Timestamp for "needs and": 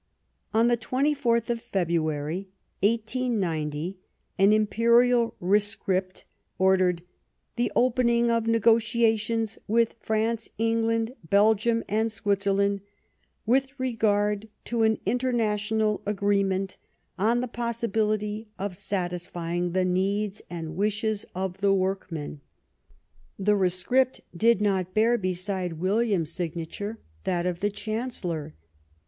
19.85-20.75